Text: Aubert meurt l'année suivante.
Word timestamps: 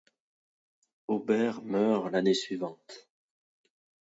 Aubert 1.09 1.61
meurt 1.63 2.09
l'année 2.09 2.33
suivante. 2.33 3.07